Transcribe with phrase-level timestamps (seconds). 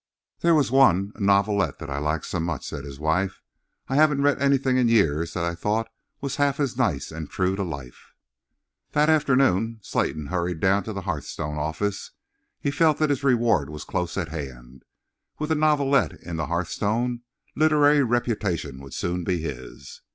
[0.39, 3.39] "There was one—a novelette, that I liked so much," said his wife.
[3.87, 7.55] "I haven't read anything in years that I thought was half as nice and true
[7.55, 8.11] to life."
[8.93, 12.13] That afternoon Slayton hurried down to the Hearthstone office.
[12.59, 14.85] He felt that his reward was close at hand.
[15.37, 17.21] With a novelette in the Hearthstone,
[17.55, 20.01] literary reputation would soon be his.